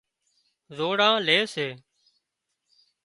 [0.77, 1.67] زوڙان لي سي